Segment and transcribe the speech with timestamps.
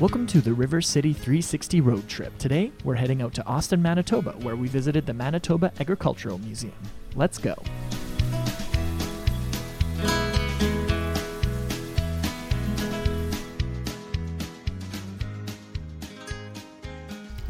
[0.00, 2.32] Welcome to the River City 360 road trip.
[2.38, 6.72] Today, we're heading out to Austin, Manitoba, where we visited the Manitoba Agricultural Museum.
[7.16, 7.54] Let's go.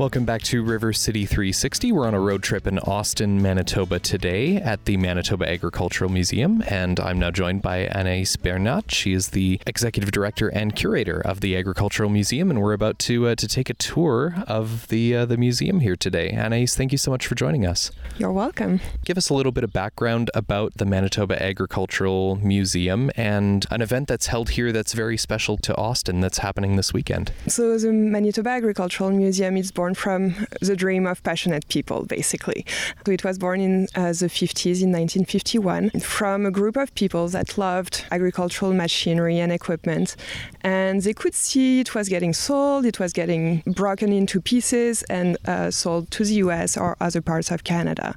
[0.00, 1.92] Welcome back to River City 360.
[1.92, 6.98] We're on a road trip in Austin, Manitoba today at the Manitoba Agricultural Museum, and
[6.98, 8.90] I'm now joined by Anaïs Bernat.
[8.90, 13.28] She is the executive director and curator of the Agricultural Museum, and we're about to
[13.28, 16.32] uh, to take a tour of the uh, the museum here today.
[16.32, 17.90] Anaïs, thank you so much for joining us.
[18.16, 18.80] You're welcome.
[19.04, 24.08] Give us a little bit of background about the Manitoba Agricultural Museum and an event
[24.08, 27.32] that's held here that's very special to Austin that's happening this weekend.
[27.48, 32.64] So the Manitoba Agricultural Museum is born from the dream of passionate people, basically.
[33.04, 37.28] So it was born in uh, the 50s, in 1951, from a group of people
[37.28, 40.16] that loved agricultural machinery and equipment.
[40.62, 45.36] And they could see it was getting sold, it was getting broken into pieces and
[45.46, 48.14] uh, sold to the US or other parts of Canada.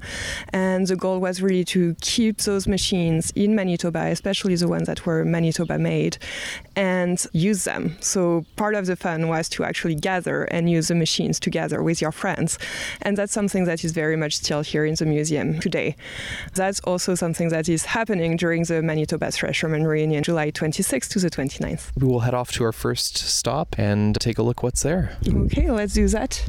[0.52, 5.05] And the goal was really to keep those machines in Manitoba, especially the ones that
[5.05, 6.17] were Manitoba made,
[6.75, 7.95] and use them.
[7.99, 12.02] So part of the fun was to actually gather and use the machines together with
[12.02, 12.59] your friends.
[13.02, 15.95] And that's something that is very much still here in the museum today.
[16.53, 21.30] That's also something that is happening during the Manitoba Thresherman Reunion, July 26th to the
[21.30, 21.92] 29th.
[21.97, 25.17] We will head off to our first stop and take a look what's there.
[25.28, 26.47] Okay, let's do that.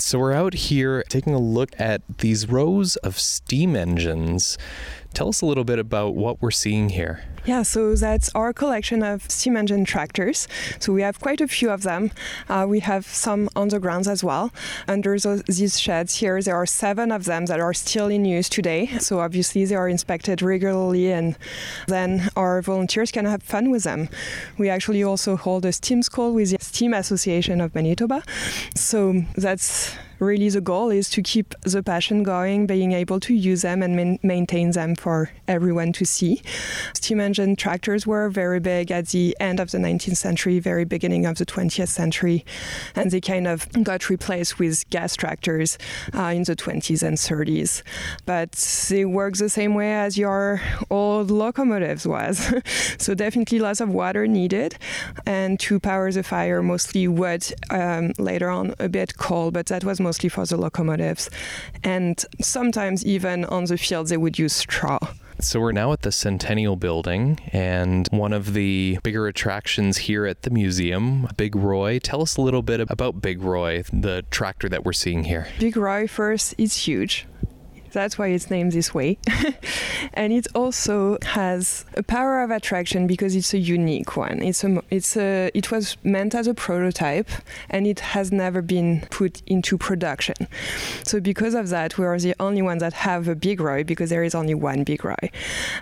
[0.00, 4.56] So we're out here taking a look at these rows of steam engines.
[5.14, 7.24] Tell us a little bit about what we're seeing here.
[7.46, 10.46] Yeah, so that's our collection of steam engine tractors.
[10.78, 12.10] So we have quite a few of them.
[12.48, 14.52] Uh, we have some undergrounds as well.
[14.86, 18.48] Under those, these sheds here, there are seven of them that are still in use
[18.48, 18.86] today.
[18.98, 21.36] So obviously they are inspected regularly and
[21.86, 24.10] then our volunteers can have fun with them.
[24.58, 28.22] We actually also hold a steam school with the Steam Association of Manitoba.
[28.74, 33.62] So that's really the goal is to keep the passion going, being able to use
[33.62, 36.42] them and man- maintain them for everyone to see.
[36.94, 41.26] Steam engine tractors were very big at the end of the 19th century, very beginning
[41.26, 42.44] of the 20th century,
[42.94, 45.78] and they kind of got replaced with gas tractors
[46.14, 47.82] uh, in the 20s and 30s.
[48.26, 48.52] But
[48.88, 50.60] they work the same way as your
[50.90, 52.52] old locomotives was.
[52.98, 54.76] so definitely lots of water needed,
[55.26, 57.46] and to power the fire, mostly wood.
[57.70, 61.30] Um, later on, a bit coal, but that was mostly for the locomotives.
[61.84, 64.98] And sometimes even on the field, they would use straw.
[65.38, 70.42] So we're now at the Centennial Building, and one of the bigger attractions here at
[70.42, 72.00] the museum, Big Roy.
[72.00, 75.46] Tell us a little bit about Big Roy, the tractor that we're seeing here.
[75.60, 77.26] Big Roy first, is huge.
[77.92, 79.18] That's why it's named this way.
[80.14, 84.42] and it also has a power of attraction because it's a unique one.
[84.42, 87.28] It's a, it's a, it was meant as a prototype
[87.68, 90.36] and it has never been put into production.
[91.04, 94.10] So because of that, we are the only ones that have a Big Roy because
[94.10, 95.30] there is only one Big Roy.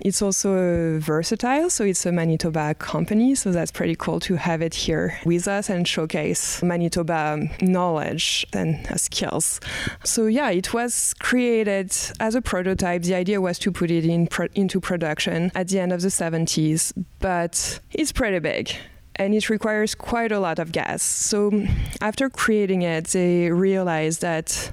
[0.00, 4.74] It's also Versatile, so it's a Manitoba company, so that's pretty cool to have it
[4.74, 9.60] here with us and showcase Manitoba knowledge and skills.
[10.04, 13.03] So yeah, it was created as a prototype.
[13.03, 16.09] The idea was to put it in pro- into production at the end of the
[16.09, 18.75] 70s, but it's pretty big
[19.19, 21.03] and it requires quite a lot of gas.
[21.03, 21.66] So
[22.00, 24.72] after creating it, they realized that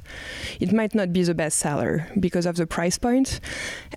[0.60, 3.40] it might not be the best seller because of the price point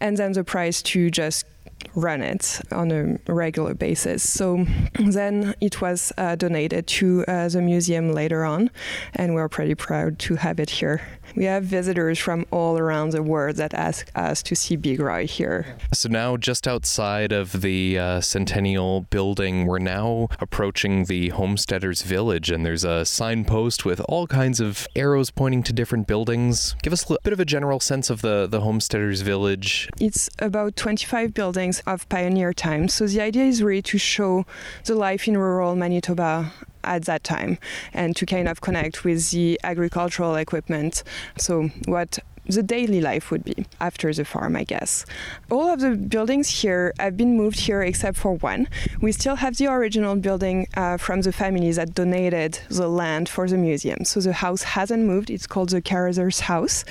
[0.00, 1.44] and then the price to just
[1.94, 4.28] run it on a regular basis.
[4.28, 4.66] So
[4.98, 8.70] then it was uh, donated to uh, the museum later on,
[9.14, 11.02] and we're pretty proud to have it here.
[11.36, 15.26] We have visitors from all around the world that ask us to see Big Roy
[15.26, 15.76] here.
[15.92, 22.50] So now, just outside of the uh, Centennial building, we're now approaching the Homesteaders Village,
[22.50, 26.74] and there's a signpost with all kinds of arrows pointing to different buildings.
[26.82, 29.88] Give us a bit of a general sense of the, the Homesteaders Village.
[30.00, 32.94] It's about 25 buildings of pioneer times.
[32.94, 34.46] So the idea is really to show
[34.84, 36.52] the life in rural Manitoba
[36.84, 37.58] at that time
[37.92, 41.02] and to kind of connect with the agricultural equipment.
[41.36, 45.04] So, what the daily life would be after the farm, I guess.
[45.50, 48.68] All of the buildings here have been moved here except for one.
[49.02, 53.46] We still have the original building uh, from the families that donated the land for
[53.46, 54.04] the museum.
[54.04, 55.28] So the house hasn't moved.
[55.30, 56.86] It's called the Carruthers House,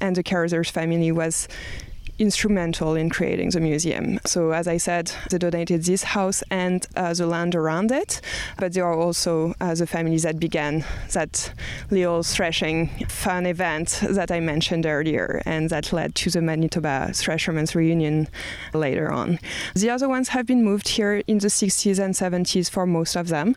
[0.00, 1.48] and the Carruthers family was
[2.18, 4.20] instrumental in creating the museum.
[4.24, 8.20] So, as I said, they donated this house and uh, the land around it,
[8.58, 11.52] but there are also uh, the families that began that
[11.90, 17.74] little threshing fun event that I mentioned earlier, and that led to the Manitoba Threshermen's
[17.74, 18.28] reunion
[18.72, 19.38] later on.
[19.74, 23.28] The other ones have been moved here in the 60s and 70s for most of
[23.28, 23.56] them,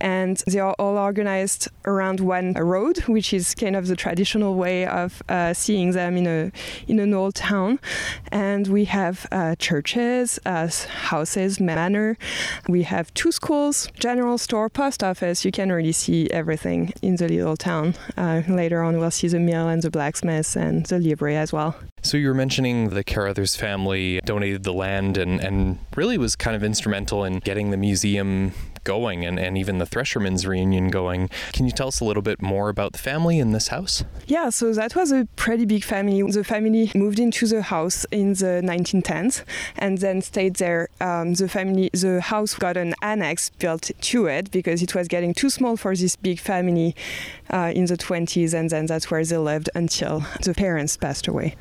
[0.00, 4.86] and they are all organized around one road, which is kind of the traditional way
[4.86, 6.52] of uh, seeing them in a
[6.86, 7.78] in an old town.
[8.30, 12.16] And we have uh, churches, uh, houses, manor.
[12.68, 15.44] We have two schools, general store, post office.
[15.44, 17.94] You can really see everything in the little town.
[18.16, 21.76] Uh, later on, we'll see the mill and the blacksmith and the library as well.
[22.02, 26.54] So you were mentioning the Carruthers family donated the land and, and really was kind
[26.54, 28.52] of instrumental in getting the museum
[28.88, 31.28] going and, and even the Thresherman's reunion going.
[31.52, 34.02] Can you tell us a little bit more about the family in this house?
[34.26, 36.22] Yeah, so that was a pretty big family.
[36.38, 39.44] The family moved into the house in the 1910s
[39.76, 40.88] and then stayed there.
[41.02, 45.34] Um, the family, the house got an annex built to it because it was getting
[45.34, 46.96] too small for this big family
[47.50, 51.56] uh, in the 20s, and then that's where they lived until the parents passed away.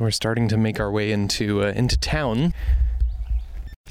[0.00, 2.54] So we're starting to make our way into uh, into town.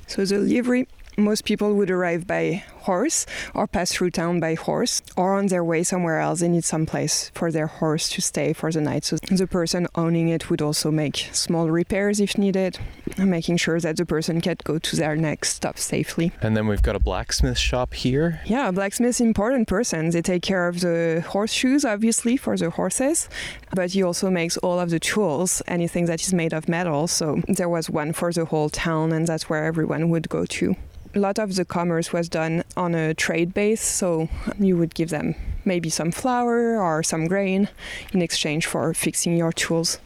[0.07, 0.87] So the livery
[1.19, 5.65] most people would arrive by horse or pass through town by horse or on their
[5.65, 6.39] way somewhere else.
[6.39, 9.03] They need some place for their horse to stay for the night.
[9.03, 12.79] So the person owning it would also make small repairs if needed,
[13.17, 16.31] making sure that the person can go to their next stop safely.
[16.41, 18.39] And then we've got a blacksmith shop here.
[18.45, 20.09] Yeah, a blacksmith important person.
[20.11, 23.27] They take care of the horseshoes, obviously, for the horses,
[23.75, 27.07] but he also makes all of the tools, anything that is made of metal.
[27.07, 30.75] So there was one for the whole town, and that's where everyone would go to
[31.19, 35.09] a lot of the commerce was done on a trade base, so you would give
[35.09, 35.35] them
[35.65, 37.67] maybe some flour or some grain
[38.13, 39.99] in exchange for fixing your tools.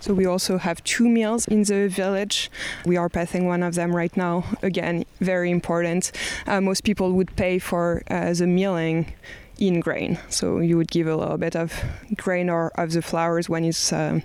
[0.00, 2.50] So we also have two mills in the village.
[2.86, 4.44] We are passing one of them right now.
[4.62, 6.10] Again, very important.
[6.46, 9.12] Uh, most people would pay for uh, the milling
[9.58, 10.18] in grain.
[10.30, 11.84] So you would give a little bit of
[12.16, 14.20] grain or of the flours when it's uh,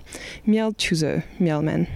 [0.46, 1.88] milled to the millman.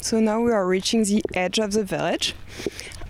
[0.00, 2.34] So now we are reaching the edge of the village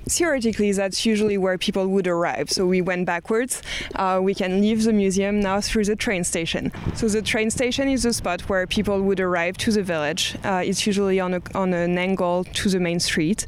[0.08, 2.50] theoretically, that's usually where people would arrive.
[2.50, 3.62] So we went backwards.
[3.94, 6.72] Uh, we can leave the museum now through the train station.
[6.94, 10.36] So the train station is the spot where people would arrive to the village.
[10.44, 13.46] Uh, it's usually on, a, on an angle to the main street.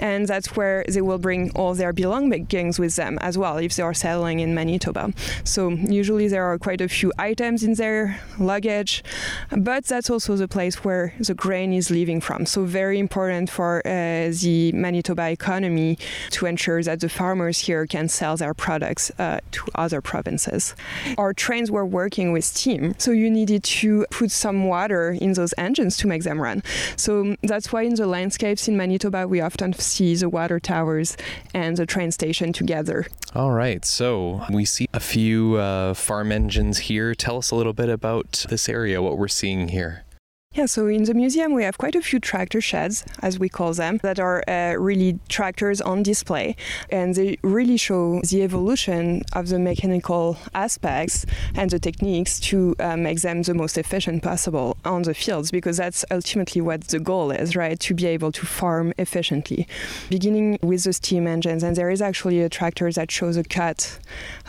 [0.00, 3.82] And that's where they will bring all their belongings with them as well if they
[3.82, 5.12] are settling in Manitoba.
[5.44, 9.02] So usually there are quite a few items in their luggage,
[9.56, 12.46] but that's also the place where the grain is leaving from.
[12.46, 15.95] So very important for uh, the Manitoba economy
[16.30, 20.74] to ensure that the farmers here can sell their products uh, to other provinces.
[21.18, 25.54] Our trains were working with steam, so you needed to put some water in those
[25.58, 26.62] engines to make them run.
[26.96, 31.16] So that's why in the landscapes in Manitoba we often see the water towers
[31.54, 33.06] and the train station together.
[33.34, 37.14] All right, so we see a few uh, farm engines here.
[37.14, 40.05] Tell us a little bit about this area, what we're seeing here.
[40.56, 43.74] Yeah, so in the museum we have quite a few tractor sheds, as we call
[43.74, 46.56] them, that are uh, really tractors on display,
[46.88, 52.96] and they really show the evolution of the mechanical aspects and the techniques to uh,
[52.96, 57.30] make them the most efficient possible on the fields, because that's ultimately what the goal
[57.32, 57.78] is, right?
[57.80, 59.68] To be able to farm efficiently.
[60.08, 63.98] Beginning with the steam engines, and there is actually a tractor that shows a cut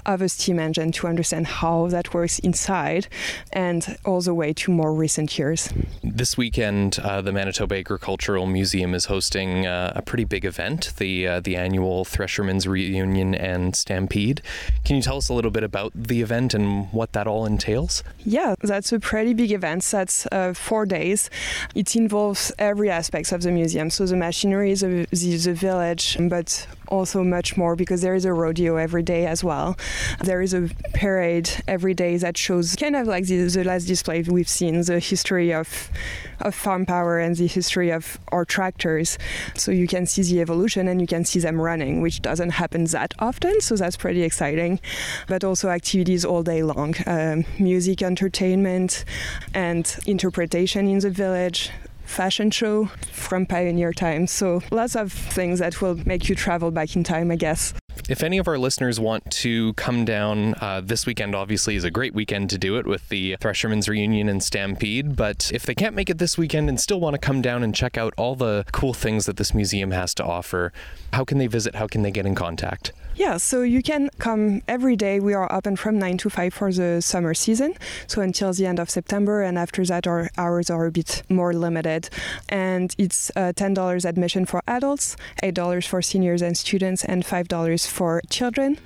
[0.05, 3.09] of a steam engine to understand how that works inside,
[3.51, 5.67] and all the way to more recent years.
[6.03, 11.27] This weekend, uh, the Manitoba Agricultural Museum is hosting uh, a pretty big event, the
[11.27, 14.41] uh, the annual Threshermen's Reunion and Stampede.
[14.85, 18.03] Can you tell us a little bit about the event and what that all entails?
[18.19, 19.83] Yeah, that's a pretty big event.
[19.83, 21.29] That's uh, four days.
[21.75, 26.67] It involves every aspect of the museum, so the machinery, the, the, the village, but
[26.87, 29.77] also much more because there is a rodeo every day as well.
[30.23, 34.23] There is a parade every day that shows kind of like the, the last display
[34.23, 35.89] we've seen, the history of
[36.41, 39.17] of farm power and the history of our tractors.
[39.55, 42.85] So you can see the evolution and you can see them running, which doesn't happen
[42.85, 43.59] that often.
[43.61, 44.79] So that's pretty exciting.
[45.27, 49.03] But also activities all day long, um, music, entertainment,
[49.53, 51.71] and interpretation in the village
[52.07, 54.31] fashion show from pioneer times.
[54.31, 57.73] So lots of things that will make you travel back in time, I guess.
[58.09, 61.91] If any of our listeners want to come down, uh, this weekend obviously is a
[61.91, 65.17] great weekend to do it with the Threshermen's Reunion and Stampede.
[65.17, 67.75] But if they can't make it this weekend and still want to come down and
[67.75, 70.71] check out all the cool things that this museum has to offer,
[71.11, 71.75] how can they visit?
[71.75, 72.93] How can they get in contact?
[73.17, 75.19] Yeah, so you can come every day.
[75.19, 77.73] We are open from 9 to 5 for the summer season,
[78.05, 81.51] so until the end of September, and after that, our hours are a bit more
[81.51, 82.11] limited.
[82.47, 88.21] And it's uh, $10 admission for adults, $8 for seniors and students, and $5 for
[88.29, 88.77] children.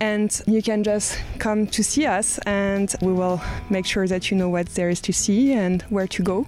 [0.00, 4.38] And you can just come to see us, and we will make sure that you
[4.38, 6.46] know what there is to see and where to go,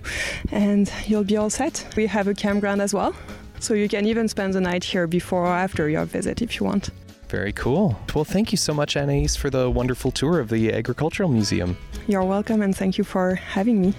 [0.52, 1.86] and you'll be all set.
[1.96, 3.14] We have a campground as well.
[3.58, 6.64] So you can even spend the night here before or after your visit if you
[6.64, 6.88] want.
[7.30, 7.96] Very cool.
[8.12, 11.76] Well, thank you so much, Anais, for the wonderful tour of the Agricultural Museum.
[12.08, 13.94] You're welcome, and thank you for having me.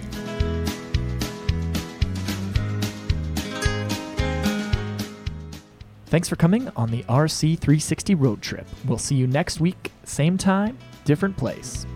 [6.08, 8.66] Thanks for coming on the RC360 road trip.
[8.84, 11.86] We'll see you next week, same time, different place.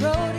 [0.00, 0.38] road